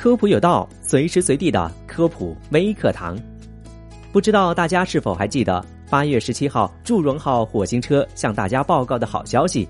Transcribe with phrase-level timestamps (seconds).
[0.00, 3.18] 科普有道，随时随地的科普微课堂。
[4.10, 9.68] 不知道大家是否还记得八月十七号祝融号火星车向大家报告的好消息？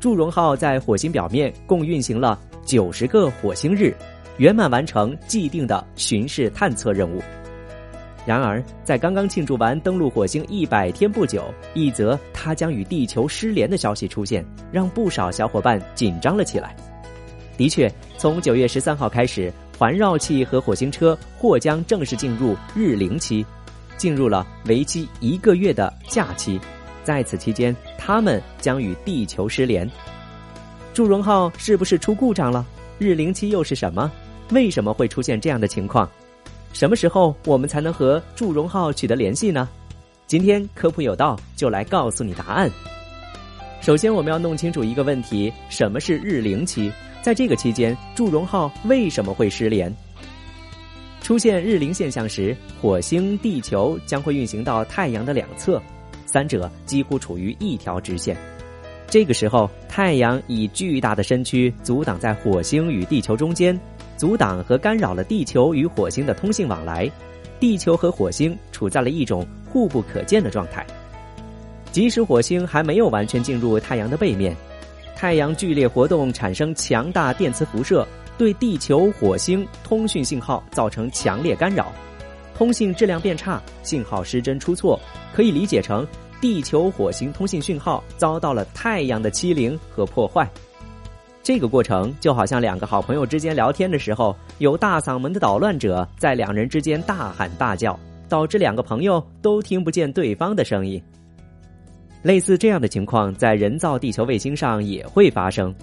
[0.00, 3.94] 祝融号在火星表面共运行了九十个火星日，
[4.38, 7.20] 圆满完成既定的巡视探测任务。
[8.24, 11.44] 然而，在刚刚庆祝完登陆火星一百天不久，
[11.74, 14.42] 一则它将与地球失联的消息出现，
[14.72, 16.74] 让不少小伙伴紧张了起来。
[17.56, 23.44] 的确，从九月十三号开始，环绕器和火星车或将正式进入日零期，
[23.96, 26.58] 进入了为期一个月的假期。
[27.04, 29.88] 在此期间，它们将与地球失联。
[30.94, 32.64] 祝融号是不是出故障了？
[32.98, 34.10] 日零期又是什么？
[34.50, 36.08] 为什么会出现这样的情况？
[36.72, 39.68] 什么时候我们才能和祝融号取得联系呢？
[40.26, 42.70] 今天科普有道就来告诉你答案。
[43.80, 46.92] 首先，我们要弄清楚一个问题：什么是日零期？
[47.22, 49.94] 在这个期间，祝融号为什么会失联？
[51.20, 55.80] 出现日凌现象时，火星、地球将会运行到太阳的两侧，
[56.26, 58.36] 三者几乎处于一条直线。
[59.06, 63.78] 这个时候，太阳以巨大的身躯阻挡在火星与地球中间。
[64.16, 67.10] 阻挡和干扰了地球与火星的通信往来，
[67.58, 70.86] 地球和火星处在了一种互不可见的状态。
[71.90, 74.56] 即使火星还没有完全进入太阳的背面，
[75.22, 78.04] 太阳剧烈活动产生强大电磁辐射，
[78.36, 81.92] 对地球、火星通讯信号造成强烈干扰，
[82.56, 84.98] 通信质量变差，信号失真出错，
[85.32, 86.04] 可以理解成
[86.40, 90.50] 地球、火星通信讯号遭到了太阳的欺凌和破坏。
[91.40, 97.96] 这个过程就好像两个好朋友之间聊天的时候，有大嗓门的捣乱者在两人之间大喊大叫，
[98.28, 101.00] 导致两个朋友都听不见对方的声音。
[102.22, 105.74] 类似这样的情况在人造地球卫星上也会发生，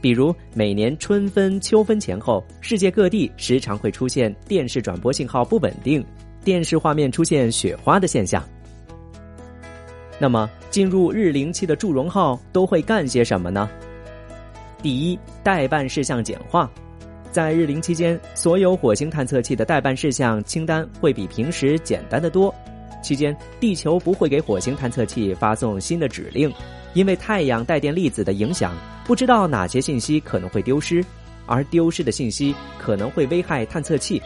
[0.00, 6.04] 比如每年春分、秋分前后，世界各地时常会出现电视转播信号不稳定、
[6.44, 8.44] 电视画面出现雪花的现象。
[10.18, 13.68] 那么，进入日零期的祝融号都会干些什么呢？
[14.82, 16.70] 第一，代办事项简化，
[17.32, 22.54] 在日零期间，所有火星探测器的代办事项清单会比平时简单的多。
[23.02, 26.52] 期间，地球不会给火星探测器发送新的指令，
[26.94, 28.74] 因为太阳带电粒子的影响，
[29.04, 31.04] 不知道哪些信息可能会丢失，
[31.46, 34.20] 而丢失的信息可能会危害探测器。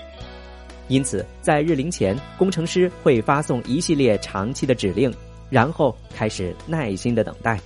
[0.89, 5.13] 因此，在日凌前，工程师会发送一系列长期的指令，
[5.49, 7.61] 然后开始耐心的等待。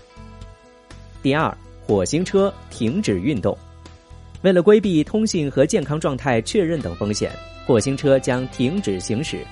[1.23, 1.57] 第二。
[1.87, 3.55] 火星车停止运动，
[4.41, 7.31] 为了规避通信和健康状态确认等风险，
[7.67, 9.45] 火星车将停止行驶。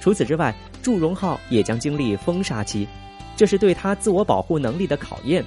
[0.00, 2.86] 除此之外，祝融号也将经历风沙期，
[3.34, 5.42] 这是对它自我保护能力的考验，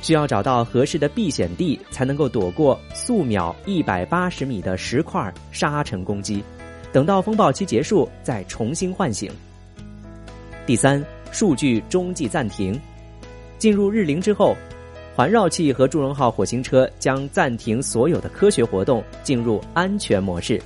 [0.00, 6.42] 需要找到合适的避险地，才能够躲过速秒一百八十米的石块沙尘攻击。
[6.94, 9.30] 等到风暴期结束，再重新唤醒。
[10.64, 12.80] 第三，数据中继暂停，
[13.58, 14.56] 进入日零之后。
[15.16, 20.60] 环绕器和祝融号火星车将暂停所有的科学活动，进入安全模式，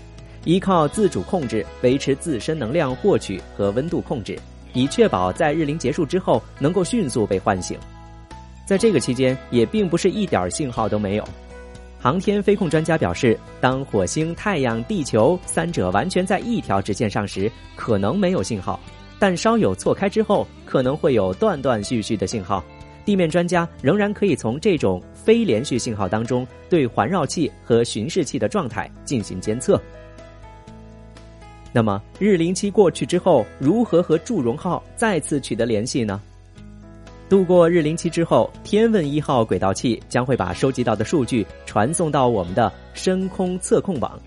[0.45, 4.39] 依靠自主控制维持自身能量获取和温度控制，
[4.73, 7.79] 以确保在日零结束之后能够迅速被唤醒。
[8.65, 11.25] 在这个期间，也并不是一点信号都没有。
[12.01, 18.79] 航天飞控专家表示，当火星、太阳、地球三者完全在一条直线上时，可能没有信号；
[19.19, 22.65] 但稍有错开之后，可能会有断断续续的信号。
[23.05, 29.81] 地面专家仍然可以从这种非连续信号当中对环绕器和巡视器的状态进行监测。
[31.73, 36.21] 那么，日零期过去之后，如何和祝融号再次取得联系呢？
[37.29, 44.19] 度过日零期之后，天问一号轨道器将会把收集到的数据传送到我们的深空测控网，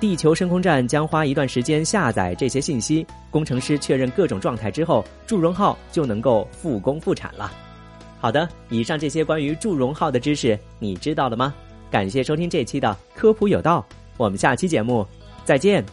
[0.00, 3.06] 地球深空站将花一段时间下载这些信息。
[3.30, 7.52] 工程师确认各种状态之后，祝融号就能够复工复产了。
[8.18, 11.54] 好的，以上这些关于祝融号的知识你知道了吗？
[11.90, 13.84] 感谢收听这期的科普有道，
[14.16, 15.06] 我们下期节目
[15.44, 15.84] 再见。